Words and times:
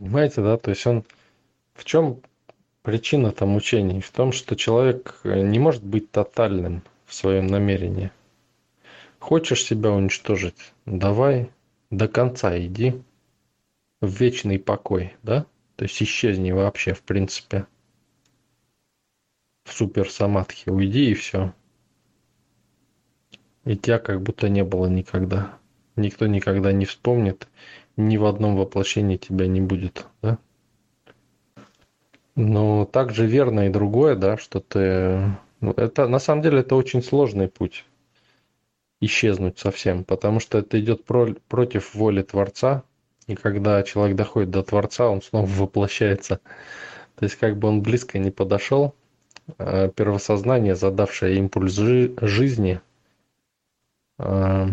Понимаете, 0.00 0.40
да? 0.40 0.56
То 0.56 0.70
есть 0.70 0.84
он... 0.86 1.04
В 1.74 1.84
чем 1.84 2.20
причина 2.82 3.32
там 3.32 3.50
мучений? 3.50 4.00
В 4.00 4.10
том, 4.10 4.32
что 4.32 4.56
человек 4.56 5.20
не 5.24 5.58
может 5.58 5.84
быть 5.84 6.10
тотальным 6.10 6.82
в 7.04 7.14
своем 7.14 7.46
намерении. 7.46 8.10
Хочешь 9.18 9.62
себя 9.62 9.90
уничтожить? 9.90 10.72
Давай 10.86 11.50
до 11.90 12.08
конца 12.08 12.58
иди 12.58 13.00
в 14.00 14.08
вечный 14.08 14.58
покой, 14.58 15.14
да? 15.22 15.44
То 15.76 15.84
есть 15.84 16.02
исчезни 16.02 16.50
вообще, 16.50 16.94
в 16.94 17.02
принципе. 17.02 17.66
В 19.64 19.72
супер 19.72 20.10
самадхи 20.10 20.70
уйди 20.70 21.10
и 21.10 21.14
все. 21.14 21.54
И 23.64 23.76
тебя 23.76 23.98
как 23.98 24.22
будто 24.22 24.48
не 24.48 24.64
было 24.64 24.86
никогда. 24.86 25.58
Никто 25.96 26.26
никогда 26.26 26.72
не 26.72 26.86
вспомнит, 26.86 27.46
ни 28.08 28.16
в 28.16 28.26
одном 28.26 28.56
воплощении 28.56 29.16
тебя 29.16 29.46
не 29.46 29.60
будет, 29.60 30.06
да? 30.22 30.38
Но 32.36 32.86
также 32.86 33.26
верно 33.26 33.66
и 33.66 33.70
другое, 33.70 34.16
да, 34.16 34.36
что 34.36 34.60
ты... 34.60 35.36
Ну, 35.60 35.72
это, 35.76 36.08
на 36.08 36.18
самом 36.18 36.42
деле, 36.42 36.60
это 36.60 36.74
очень 36.74 37.02
сложный 37.02 37.48
путь 37.48 37.84
исчезнуть 39.00 39.58
совсем, 39.58 40.04
потому 40.04 40.40
что 40.40 40.58
это 40.58 40.78
идет 40.80 41.04
про, 41.04 41.34
против 41.48 41.94
воли 41.94 42.22
Творца, 42.22 42.84
и 43.26 43.34
когда 43.34 43.82
человек 43.82 44.16
доходит 44.16 44.50
до 44.50 44.62
Творца, 44.62 45.08
он 45.08 45.22
снова 45.22 45.46
воплощается. 45.48 46.40
То 47.16 47.24
есть 47.24 47.36
как 47.36 47.58
бы 47.58 47.68
он 47.68 47.82
близко 47.82 48.18
не 48.18 48.30
подошел, 48.30 48.94
а 49.58 49.88
первосознание, 49.88 50.74
задавшее 50.74 51.36
импульс 51.36 51.74
жи- 51.74 52.14
жизни, 52.20 52.80
а, 54.18 54.68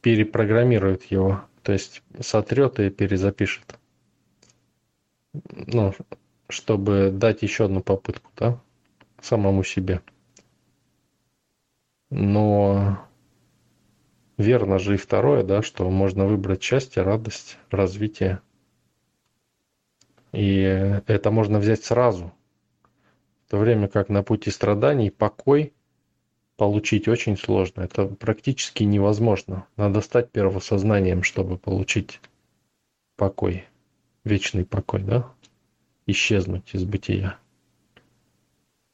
перепрограммирует 0.00 1.04
его, 1.04 1.42
то 1.68 1.72
есть 1.72 2.02
сотрет 2.20 2.80
и 2.80 2.88
перезапишет. 2.88 3.78
Ну, 5.34 5.92
чтобы 6.48 7.10
дать 7.12 7.42
еще 7.42 7.66
одну 7.66 7.82
попытку, 7.82 8.30
да, 8.38 8.58
самому 9.20 9.62
себе. 9.64 10.00
Но 12.08 13.06
верно 14.38 14.78
же 14.78 14.94
и 14.94 14.96
второе, 14.96 15.42
да, 15.42 15.60
что 15.60 15.90
можно 15.90 16.24
выбрать 16.24 16.62
счастье, 16.62 17.02
радость, 17.02 17.58
развитие. 17.70 18.40
И 20.32 21.02
это 21.06 21.30
можно 21.30 21.58
взять 21.58 21.84
сразу. 21.84 22.32
В 23.44 23.50
то 23.50 23.58
время 23.58 23.88
как 23.88 24.08
на 24.08 24.22
пути 24.22 24.50
страданий 24.50 25.10
покой 25.10 25.74
получить 26.58 27.08
очень 27.08 27.38
сложно. 27.38 27.80
Это 27.80 28.04
практически 28.04 28.82
невозможно. 28.82 29.66
Надо 29.78 30.02
стать 30.02 30.30
первосознанием, 30.30 31.22
чтобы 31.22 31.56
получить 31.56 32.20
покой, 33.16 33.64
вечный 34.24 34.66
покой, 34.66 35.02
да? 35.02 35.32
Исчезнуть 36.04 36.74
из 36.74 36.84
бытия. 36.84 37.38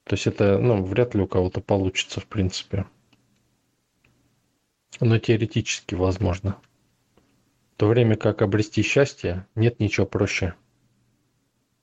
То 0.04 0.14
есть 0.14 0.28
это, 0.28 0.58
ну, 0.58 0.84
вряд 0.84 1.16
ли 1.16 1.22
у 1.22 1.26
кого-то 1.26 1.60
получится, 1.60 2.20
в 2.20 2.26
принципе 2.26 2.86
но 5.00 5.18
теоретически 5.18 5.94
возможно. 5.94 6.58
В 7.74 7.76
то 7.76 7.86
время 7.86 8.16
как 8.16 8.42
обрести 8.42 8.82
счастье 8.82 9.46
нет 9.54 9.80
ничего 9.80 10.06
проще. 10.06 10.54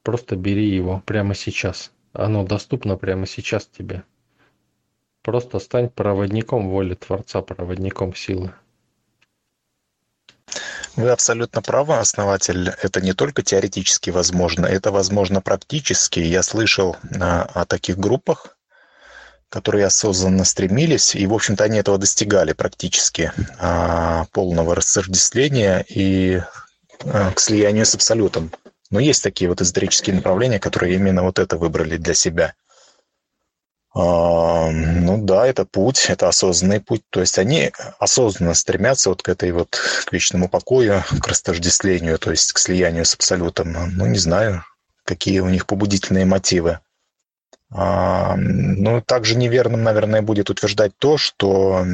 Просто 0.04 0.36
бери 0.36 0.68
его 0.70 1.04
прямо 1.06 1.36
сейчас. 1.36 1.92
Оно 2.14 2.46
доступно 2.46 2.98
прямо 2.98 3.26
сейчас 3.26 3.68
тебе. 3.68 4.04
Просто 5.22 5.60
стань 5.60 5.90
проводником 5.90 6.70
воли 6.70 6.96
Творца, 6.96 7.42
проводником 7.42 8.16
силы. 8.16 8.54
Вы 10.96 11.10
абсолютно 11.10 11.62
правы, 11.62 11.98
основатель. 11.98 12.70
Это 12.82 13.02
не 13.02 13.14
только 13.14 13.44
теоретически 13.44 14.10
возможно, 14.10 14.66
это 14.66 14.92
возможно 14.92 15.42
практически. 15.42 16.20
Я 16.20 16.44
слышал 16.44 16.98
о, 17.20 17.44
о 17.44 17.66
таких 17.66 17.98
группах, 17.98 18.58
которые 19.48 19.86
осознанно 19.86 20.44
стремились, 20.44 21.16
и, 21.16 21.26
в 21.28 21.34
общем-то, 21.34 21.64
они 21.64 21.78
этого 21.78 21.98
достигали 21.98 22.54
практически, 22.54 23.32
а, 23.60 24.26
полного 24.32 24.76
рассуждения 24.76 25.86
и 25.88 26.42
а, 27.06 27.32
к 27.32 27.40
слиянию 27.40 27.86
с 27.86 27.96
Абсолютом. 27.96 28.52
Но 28.90 29.00
есть 29.00 29.24
такие 29.24 29.50
вот 29.50 29.62
эзотерические 29.62 30.16
направления, 30.16 30.60
которые 30.60 30.96
именно 30.96 31.24
вот 31.24 31.40
это 31.40 31.58
выбрали 31.58 31.98
для 31.98 32.14
себя. 32.14 32.54
Ну 33.94 35.18
да, 35.24 35.46
это 35.46 35.66
путь, 35.66 36.06
это 36.08 36.30
осознанный 36.30 36.80
путь. 36.80 37.04
То 37.10 37.20
есть 37.20 37.38
они 37.38 37.72
осознанно 38.00 38.54
стремятся 38.54 39.10
вот 39.10 39.22
к 39.22 39.28
этой 39.28 39.52
вот, 39.52 39.78
к 40.06 40.14
вечному 40.14 40.48
покою, 40.48 41.04
к 41.22 41.28
растождествлению, 41.28 42.18
то 42.18 42.32
есть 42.32 42.54
к 42.54 42.58
слиянию 42.58 43.04
с 43.04 43.14
Абсолютом. 43.16 43.74
Ну, 43.74 44.06
не 44.06 44.18
знаю, 44.18 44.64
какие 45.04 45.40
у 45.40 45.50
них 45.50 45.66
побудительные 45.66 46.26
мотивы. 46.26 46.80
А, 47.74 48.36
ну, 48.38 49.02
также 49.02 49.36
неверным, 49.36 49.84
наверное, 49.84 50.22
будет 50.22 50.50
утверждать 50.50 50.92
то, 50.98 51.18
что, 51.18 51.86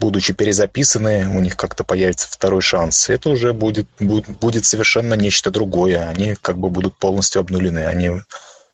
будучи 0.00 0.32
перезаписаны, 0.32 1.28
у 1.28 1.40
них 1.40 1.56
как-то 1.56 1.84
появится 1.84 2.28
второй 2.28 2.60
шанс. 2.60 3.08
Это 3.08 3.30
уже 3.30 3.52
будет, 3.52 3.86
будет, 4.00 4.28
будет 4.28 4.64
совершенно 4.64 5.14
нечто 5.14 5.50
другое. 5.50 6.08
Они 6.08 6.34
как 6.40 6.58
бы 6.58 6.70
будут 6.70 6.96
полностью 6.96 7.40
обнулены. 7.40 7.84
Они 7.84 8.10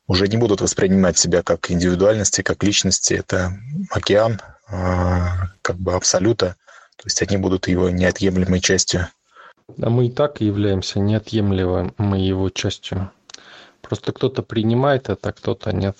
уже 0.07 0.27
не 0.27 0.37
будут 0.37 0.61
воспринимать 0.61 1.17
себя 1.17 1.43
как 1.43 1.71
индивидуальности, 1.71 2.41
как 2.41 2.63
личности. 2.63 3.13
Это 3.13 3.53
океан, 3.89 4.39
а, 4.67 5.49
как 5.61 5.77
бы 5.77 5.93
абсолюта. 5.93 6.55
То 6.97 7.03
есть 7.05 7.21
они 7.21 7.37
будут 7.37 7.67
его 7.67 7.89
неотъемлемой 7.89 8.59
частью. 8.59 9.07
А 9.81 9.89
мы 9.89 10.07
и 10.07 10.11
так 10.11 10.41
являемся 10.41 10.99
неотъемлемой 10.99 12.21
его 12.21 12.49
частью. 12.49 13.11
Просто 13.81 14.11
кто-то 14.11 14.43
принимает 14.43 15.09
это, 15.09 15.29
а 15.29 15.33
кто-то 15.33 15.71
нет. 15.73 15.97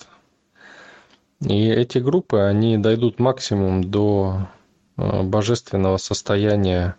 И 1.40 1.68
эти 1.68 1.98
группы, 1.98 2.40
они 2.40 2.78
дойдут 2.78 3.18
максимум 3.18 3.90
до 3.90 4.48
э, 4.96 5.22
божественного 5.22 5.98
состояния, 5.98 6.96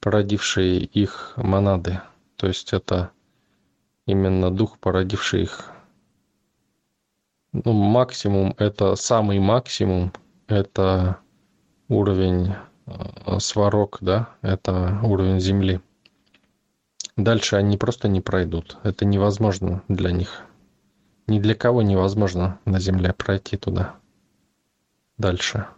породившей 0.00 0.78
их 0.78 1.34
монады. 1.36 2.00
То 2.36 2.48
есть 2.48 2.72
это 2.72 3.10
именно 4.06 4.50
дух, 4.50 4.78
породивший 4.78 5.42
их. 5.42 5.73
Ну, 7.54 7.72
максимум, 7.72 8.56
это 8.58 8.96
самый 8.96 9.38
максимум, 9.38 10.12
это 10.48 11.18
уровень 11.88 12.52
э, 12.86 13.38
сварок, 13.38 13.98
да, 14.00 14.30
это 14.42 14.98
уровень 15.04 15.38
Земли. 15.38 15.80
Дальше 17.16 17.54
они 17.54 17.76
просто 17.76 18.08
не 18.08 18.20
пройдут. 18.20 18.78
Это 18.82 19.04
невозможно 19.04 19.84
для 19.86 20.10
них. 20.10 20.42
Ни 21.28 21.38
для 21.38 21.54
кого 21.54 21.82
невозможно 21.82 22.58
на 22.64 22.80
Земле 22.80 23.12
пройти 23.12 23.56
туда. 23.56 23.94
Дальше. 25.16 25.68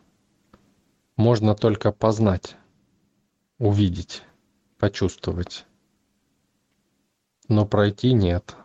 Можно 1.17 1.55
только 1.55 1.93
познать, 1.93 2.57
увидеть, 3.59 4.23
почувствовать. 4.79 5.67
Но 7.49 7.67
пройти 7.67 8.15
нет. 8.15 8.57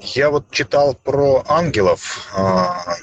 Я 0.00 0.30
вот 0.30 0.50
читал 0.50 0.94
про 0.94 1.44
ангелов. 1.48 2.28
А, 2.34 2.96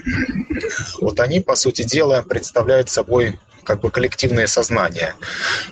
вот 1.02 1.20
они, 1.20 1.40
по 1.42 1.56
сути 1.56 1.84
дела, 1.84 2.22
представляют 2.22 2.90
собой 2.90 3.40
как 3.64 3.82
бы 3.82 3.90
коллективное 3.92 4.48
сознание. 4.48 5.16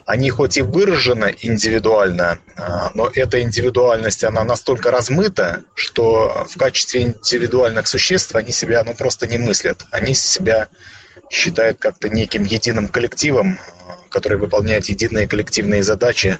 Они 0.05 0.29
хоть 0.29 0.57
и 0.57 0.61
выражены 0.61 1.35
индивидуально, 1.41 2.39
а, 2.57 2.91
но 2.93 3.09
эта 3.13 3.41
индивидуальность, 3.41 4.23
она 4.23 4.43
настолько 4.43 4.91
размыта, 4.91 5.63
что 5.75 6.45
в 6.49 6.57
качестве 6.57 7.03
индивидуальных 7.03 7.87
существ 7.87 8.35
они 8.35 8.51
себя 8.51 8.83
ну, 8.83 8.93
просто 8.93 9.27
не 9.27 9.37
мыслят. 9.37 9.85
Они 9.91 10.13
себя 10.13 10.67
считают 11.29 11.79
как-то 11.79 12.09
неким 12.09 12.43
единым 12.43 12.87
коллективом, 12.87 13.59
который 14.09 14.37
выполняет 14.37 14.85
единые 14.85 15.27
коллективные 15.27 15.83
задачи. 15.83 16.39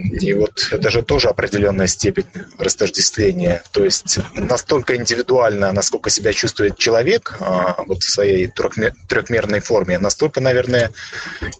А, 0.00 0.16
и 0.16 0.32
вот 0.34 0.68
это 0.70 0.90
же 0.90 1.02
тоже 1.02 1.28
определенная 1.28 1.86
степень 1.86 2.26
растождествления. 2.58 3.62
То 3.72 3.84
есть 3.84 4.18
настолько 4.34 4.96
индивидуально, 4.96 5.72
насколько 5.72 6.10
себя 6.10 6.32
чувствует 6.32 6.78
человек 6.78 7.36
а, 7.40 7.82
вот 7.86 8.02
в 8.02 8.10
своей 8.10 8.46
трехмерной 8.48 9.60
форме, 9.60 9.98
настолько, 9.98 10.40
наверное, 10.40 10.90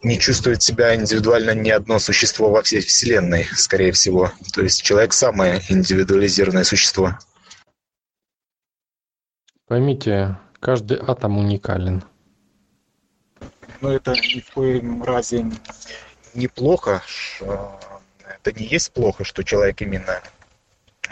не 0.02 0.18
чувствует 0.18 0.62
себя 0.62 0.94
индивидуально 0.94 1.54
ни 1.54 1.70
одно 1.70 1.98
существо 1.98 2.50
во 2.50 2.62
всей 2.62 2.80
Вселенной, 2.80 3.46
скорее 3.54 3.92
всего. 3.92 4.32
То 4.52 4.62
есть 4.62 4.82
человек 4.82 5.12
самое 5.12 5.62
индивидуализированное 5.68 6.64
существо. 6.64 7.18
Поймите, 9.66 10.36
каждый 10.58 10.98
атом 10.98 11.38
уникален. 11.38 12.02
Но 13.80 13.92
это 13.92 14.12
ни 14.12 14.40
в 14.40 14.50
коем 14.50 15.02
разе 15.02 15.46
неплохо 16.34 17.02
это 18.42 18.58
не 18.58 18.66
есть 18.66 18.92
плохо, 18.92 19.24
что 19.24 19.42
человек 19.42 19.82
именно 19.82 20.22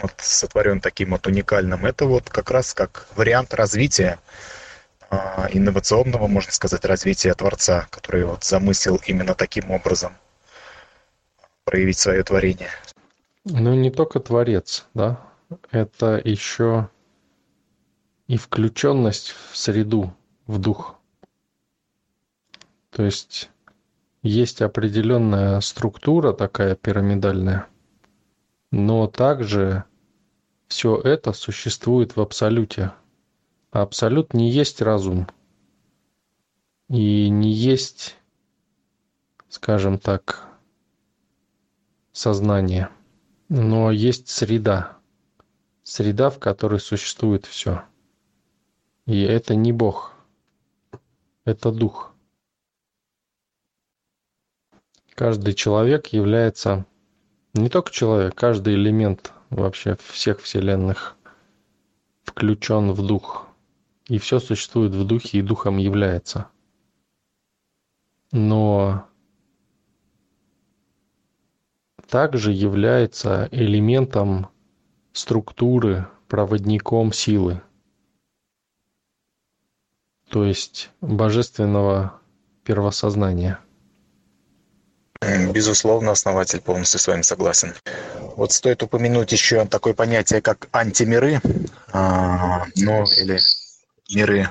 вот 0.01 0.13
сотворен 0.17 0.81
таким 0.81 1.11
вот 1.11 1.27
уникальным. 1.27 1.85
Это 1.85 2.05
вот 2.05 2.29
как 2.29 2.51
раз 2.51 2.73
как 2.73 3.07
вариант 3.15 3.53
развития 3.53 4.19
э, 5.09 5.15
инновационного, 5.51 6.27
можно 6.27 6.51
сказать, 6.51 6.85
развития 6.85 7.33
Творца, 7.33 7.87
который 7.91 8.25
вот 8.25 8.43
замысел 8.43 8.99
именно 9.05 9.35
таким 9.35 9.71
образом. 9.71 10.15
проявить 11.65 11.99
свое 11.99 12.23
творение. 12.23 12.71
Ну, 13.45 13.75
не 13.75 13.91
только 13.91 14.19
творец, 14.19 14.85
да, 14.95 15.19
это 15.69 16.19
еще 16.23 16.89
и 18.27 18.37
включенность 18.37 19.35
в 19.51 19.57
среду, 19.57 20.15
в 20.47 20.57
дух. 20.57 20.95
То 22.89 23.03
есть 23.03 23.49
есть 24.21 24.61
определенная 24.61 25.61
структура 25.61 26.33
такая 26.33 26.75
пирамидальная, 26.75 27.67
но 28.71 29.07
также 29.07 29.85
все 30.67 30.97
это 30.97 31.33
существует 31.33 32.15
в 32.15 32.21
абсолюте. 32.21 32.93
Абсолют 33.71 34.33
не 34.33 34.49
есть 34.49 34.81
разум 34.81 35.27
и 36.89 37.29
не 37.29 37.51
есть, 37.51 38.17
скажем 39.47 39.99
так, 39.99 40.47
сознание, 42.11 42.89
но 43.47 43.91
есть 43.91 44.27
среда, 44.27 44.97
среда, 45.83 46.29
в 46.29 46.39
которой 46.39 46.79
существует 46.79 47.45
все. 47.45 47.83
И 49.05 49.21
это 49.21 49.55
не 49.55 49.71
Бог, 49.71 50.13
это 51.45 51.71
Дух. 51.71 52.08
Каждый 55.19 55.53
человек 55.53 56.07
является 56.13 56.85
не 57.53 57.67
только 57.67 57.91
человек, 57.91 58.35
каждый 58.35 58.75
элемент 58.75 59.33
вообще 59.49 59.97
всех 60.01 60.39
вселенных 60.39 61.17
включен 62.23 62.93
в 62.93 63.05
дух. 63.05 63.45
И 64.07 64.17
все 64.17 64.39
существует 64.39 64.93
в 64.93 65.05
духе 65.05 65.39
и 65.39 65.41
духом 65.41 65.75
является. 65.75 66.47
Но 68.31 69.09
также 72.09 72.53
является 72.53 73.49
элементом 73.51 74.47
структуры, 75.11 76.07
проводником 76.29 77.11
силы. 77.11 77.61
То 80.29 80.45
есть 80.45 80.91
божественного 81.01 82.21
первосознания– 82.63 83.59
Безусловно, 85.21 86.11
основатель 86.11 86.61
полностью 86.61 86.99
с 86.99 87.07
вами 87.07 87.23
согласен. 87.23 87.73
Вот 88.37 88.53
стоит 88.53 88.81
упомянуть 88.83 89.31
еще 89.31 89.65
такое 89.65 89.93
понятие, 89.93 90.41
как 90.41 90.69
антимиры, 90.71 91.41
а, 91.91 92.65
ну 92.77 93.03
или 93.03 93.39
миры 94.13 94.47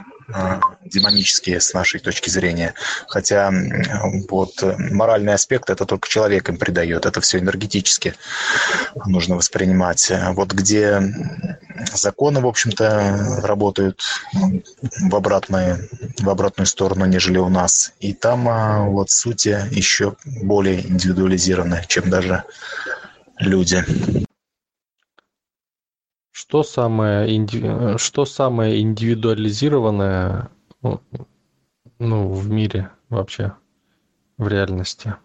демонические 0.84 1.60
с 1.60 1.72
нашей 1.72 2.00
точки 2.00 2.30
зрения. 2.30 2.74
Хотя 3.06 3.50
вот 4.28 4.62
моральный 4.90 5.34
аспект 5.34 5.70
это 5.70 5.86
только 5.86 6.08
человек 6.08 6.48
им 6.48 6.58
придает, 6.58 7.06
это 7.06 7.20
все 7.20 7.38
энергетически 7.38 8.14
нужно 9.06 9.36
воспринимать. 9.36 10.12
Вот 10.32 10.52
где 10.52 11.00
законы, 11.94 12.40
в 12.40 12.46
общем-то, 12.46 13.40
работают 13.42 14.02
в, 14.32 15.14
обратную, 15.14 15.88
в 16.18 16.28
обратную 16.28 16.66
сторону, 16.66 17.06
нежели 17.06 17.38
у 17.38 17.48
нас. 17.48 17.92
И 18.00 18.12
там 18.12 18.48
а, 18.48 18.84
вот 18.84 19.10
сути 19.10 19.60
еще 19.70 20.16
более 20.24 20.86
индивидуализированы, 20.86 21.84
чем 21.88 22.10
даже 22.10 22.44
люди. 23.38 23.84
Что 26.40 26.62
самое, 26.62 27.34
инди... 27.34 27.98
что 27.98 28.24
самое 28.24 28.80
индивидуализированное 28.80 30.48
ну, 31.98 32.32
в 32.32 32.48
мире 32.48 32.90
вообще, 33.08 33.54
в 34.36 34.46
реальности? 34.46 35.16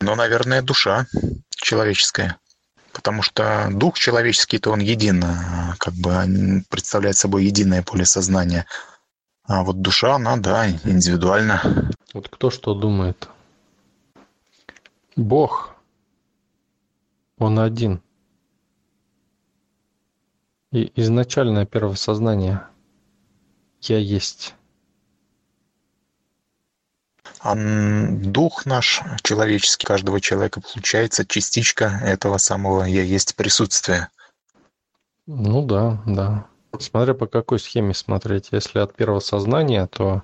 Ну, 0.00 0.14
наверное, 0.14 0.62
душа 0.62 1.06
человеческая. 1.50 2.38
Потому 2.94 3.20
что 3.20 3.68
дух 3.72 3.98
человеческий-то 3.98 4.70
он 4.70 4.80
един, 4.80 5.22
как 5.78 5.92
бы 5.92 6.64
представляет 6.70 7.18
собой 7.18 7.44
единое 7.44 7.82
поле 7.82 8.06
сознания. 8.06 8.64
А 9.44 9.62
вот 9.62 9.82
душа, 9.82 10.14
она, 10.14 10.38
да, 10.38 10.66
индивидуальна. 10.66 11.90
Вот 12.14 12.30
кто 12.30 12.48
что 12.48 12.72
думает? 12.72 13.28
Бог, 15.14 15.74
он 17.36 17.58
один– 17.58 18.00
и 20.72 20.90
изначальное 20.96 21.66
первосознание 21.66 22.62
«Я 23.82 23.98
есть». 23.98 24.54
А 27.40 27.54
дух 27.56 28.66
наш, 28.66 29.02
человеческий, 29.22 29.86
каждого 29.86 30.20
человека, 30.20 30.60
получается 30.60 31.26
частичка 31.26 32.00
этого 32.02 32.38
самого 32.38 32.84
«я 32.84 33.02
есть» 33.02 33.36
присутствия. 33.36 34.08
Ну 35.26 35.64
да, 35.64 36.02
да. 36.06 36.46
Смотря 36.78 37.14
по 37.14 37.26
какой 37.26 37.58
схеме 37.58 37.94
смотреть. 37.94 38.48
Если 38.52 38.78
от 38.78 38.94
первого 38.94 39.20
сознания, 39.20 39.86
то 39.86 40.22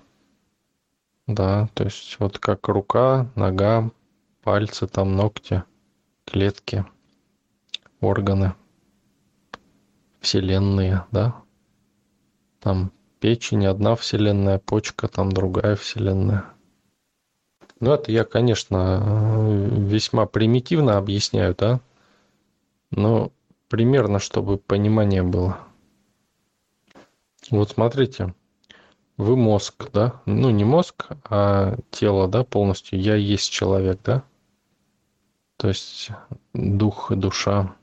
да, 1.26 1.68
то 1.74 1.84
есть 1.84 2.16
вот 2.18 2.38
как 2.38 2.68
рука, 2.68 3.30
нога, 3.34 3.90
пальцы, 4.42 4.86
там 4.86 5.14
ногти, 5.14 5.62
клетки, 6.24 6.86
органы– 8.00 8.54
вселенные, 10.20 11.04
да? 11.10 11.42
Там 12.60 12.92
печень 13.20 13.66
одна 13.66 13.96
вселенная, 13.96 14.58
почка 14.58 15.08
там 15.08 15.32
другая 15.32 15.76
вселенная. 15.76 16.44
Ну, 17.80 17.92
это 17.92 18.10
я, 18.10 18.24
конечно, 18.24 19.68
весьма 19.70 20.26
примитивно 20.26 20.98
объясняю, 20.98 21.54
да? 21.56 21.80
Но 22.90 23.30
примерно, 23.68 24.18
чтобы 24.18 24.58
понимание 24.58 25.22
было. 25.22 25.58
Вот 27.50 27.70
смотрите, 27.70 28.34
вы 29.16 29.36
мозг, 29.36 29.90
да? 29.92 30.20
Ну, 30.26 30.50
не 30.50 30.64
мозг, 30.64 31.06
а 31.24 31.76
тело, 31.90 32.28
да, 32.28 32.44
полностью. 32.44 33.00
Я 33.00 33.14
есть 33.14 33.50
человек, 33.50 34.00
да? 34.04 34.22
То 35.56 35.68
есть 35.68 36.10
дух, 36.52 37.12
душа 37.12 37.74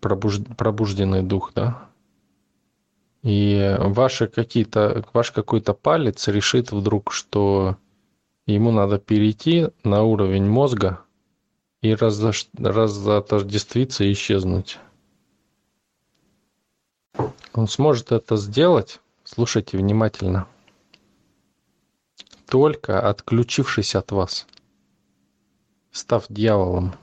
пробуж... 0.00 0.40
пробужденный 0.56 1.22
дух, 1.22 1.52
да? 1.54 1.88
И 3.22 3.76
ваши 3.78 4.28
какие-то, 4.28 5.04
ваш 5.12 5.30
какой-то 5.30 5.74
палец 5.74 6.28
решит 6.28 6.72
вдруг, 6.72 7.12
что 7.12 7.76
ему 8.46 8.70
надо 8.70 8.98
перейти 8.98 9.68
на 9.84 10.02
уровень 10.02 10.46
мозга 10.48 11.00
и 11.82 11.94
разош... 11.94 12.48
разотождествиться 12.56 14.04
и 14.04 14.12
исчезнуть. 14.12 14.78
Он 17.52 17.68
сможет 17.68 18.12
это 18.12 18.36
сделать, 18.36 19.00
слушайте 19.24 19.76
внимательно, 19.76 20.46
только 22.46 23.06
отключившись 23.06 23.94
от 23.94 24.12
вас, 24.12 24.46
став 25.90 26.24
дьяволом. 26.28 26.94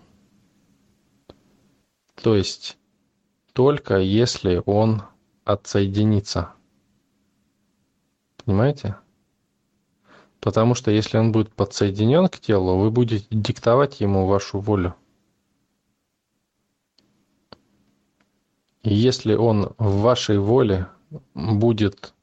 То 2.21 2.35
есть 2.35 2.77
только 3.53 3.97
если 3.97 4.61
он 4.65 5.03
отсоединится. 5.45 6.53
Понимаете? 8.43 8.97
Потому 10.39 10.75
что 10.75 10.91
если 10.91 11.17
он 11.17 11.31
будет 11.31 11.53
подсоединен 11.53 12.27
к 12.27 12.39
телу, 12.39 12.77
вы 12.77 12.91
будете 12.91 13.25
диктовать 13.29 13.99
ему 13.99 14.25
вашу 14.25 14.59
волю. 14.59 14.95
И 18.83 18.93
если 18.93 19.33
он 19.33 19.73
в 19.77 20.01
вашей 20.01 20.37
воле 20.37 20.87
будет, 21.33 22.13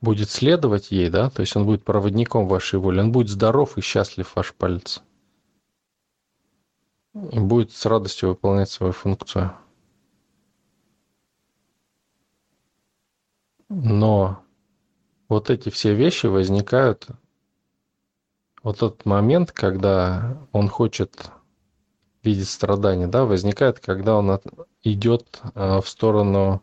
будет 0.00 0.30
следовать 0.30 0.92
ей, 0.92 1.10
да, 1.10 1.30
то 1.30 1.40
есть 1.40 1.56
он 1.56 1.66
будет 1.66 1.84
проводником 1.84 2.46
вашей 2.46 2.78
воли, 2.78 3.00
он 3.00 3.12
будет 3.12 3.28
здоров 3.28 3.76
и 3.76 3.80
счастлив, 3.80 4.30
ваш 4.36 4.54
палец 4.54 5.02
будет 7.20 7.72
с 7.72 7.86
радостью 7.86 8.30
выполнять 8.30 8.70
свою 8.70 8.92
функцию. 8.92 9.52
Но 13.68 14.42
вот 15.28 15.50
эти 15.50 15.68
все 15.68 15.94
вещи 15.94 16.26
возникают 16.26 17.06
вот 18.62 18.78
тот 18.78 19.04
момент, 19.06 19.52
когда 19.52 20.36
он 20.52 20.68
хочет 20.68 21.30
видеть 22.22 22.48
страдания, 22.48 23.06
да, 23.06 23.24
возникает, 23.24 23.80
когда 23.80 24.16
он 24.16 24.30
от, 24.30 24.44
идет 24.82 25.40
э, 25.54 25.80
в 25.80 25.88
сторону 25.88 26.62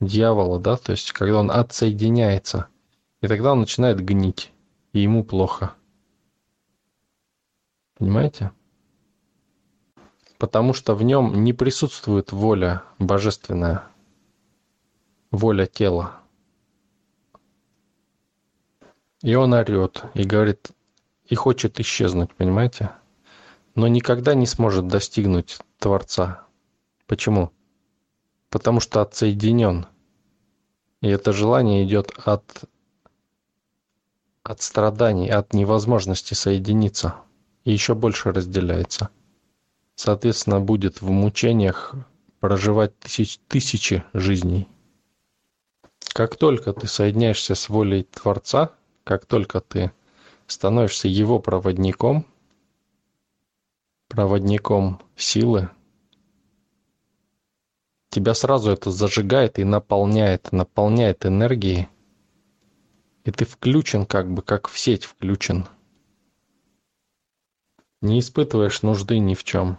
дьявола, 0.00 0.58
да, 0.58 0.76
то 0.76 0.92
есть 0.92 1.12
когда 1.12 1.38
он 1.38 1.50
отсоединяется, 1.50 2.68
и 3.20 3.28
тогда 3.28 3.52
он 3.52 3.60
начинает 3.60 4.04
гнить, 4.04 4.52
и 4.92 5.00
ему 5.00 5.24
плохо. 5.24 5.74
Понимаете? 7.96 8.50
Потому 10.40 10.72
что 10.72 10.94
в 10.94 11.02
нем 11.02 11.44
не 11.44 11.52
присутствует 11.52 12.32
воля 12.32 12.82
божественная, 12.98 13.84
воля 15.30 15.66
тела. 15.66 16.16
И 19.20 19.34
он 19.34 19.52
орет 19.52 20.02
и 20.14 20.24
говорит, 20.24 20.70
и 21.26 21.34
хочет 21.34 21.78
исчезнуть, 21.78 22.34
понимаете? 22.34 22.92
Но 23.74 23.86
никогда 23.86 24.34
не 24.34 24.46
сможет 24.46 24.88
достигнуть 24.88 25.58
Творца. 25.78 26.46
Почему? 27.06 27.52
Потому 28.48 28.80
что 28.80 29.02
отсоединен. 29.02 29.86
И 31.02 31.08
это 31.08 31.34
желание 31.34 31.84
идет 31.84 32.12
от, 32.16 32.64
от 34.42 34.62
страданий, 34.62 35.28
от 35.28 35.52
невозможности 35.52 36.32
соединиться. 36.32 37.16
И 37.64 37.72
еще 37.72 37.94
больше 37.94 38.32
разделяется. 38.32 39.10
Соответственно, 40.02 40.60
будет 40.60 41.02
в 41.02 41.10
мучениях 41.10 41.94
проживать 42.38 42.98
тысяч, 43.00 43.38
тысячи 43.48 44.02
жизней. 44.14 44.66
Как 46.14 46.36
только 46.36 46.72
ты 46.72 46.86
соединяешься 46.86 47.54
с 47.54 47.68
волей 47.68 48.04
Творца, 48.04 48.70
как 49.04 49.26
только 49.26 49.60
ты 49.60 49.92
становишься 50.46 51.06
его 51.06 51.38
проводником, 51.38 52.24
проводником 54.08 55.02
силы, 55.16 55.68
тебя 58.08 58.32
сразу 58.32 58.70
это 58.70 58.90
зажигает 58.90 59.58
и 59.58 59.64
наполняет, 59.64 60.50
наполняет 60.50 61.26
энергией, 61.26 61.88
и 63.24 63.30
ты 63.30 63.44
включен 63.44 64.06
как 64.06 64.32
бы, 64.32 64.40
как 64.40 64.68
в 64.68 64.78
сеть 64.78 65.04
включен. 65.04 65.68
Не 68.00 68.20
испытываешь 68.20 68.80
нужды 68.80 69.18
ни 69.18 69.34
в 69.34 69.44
чем. 69.44 69.78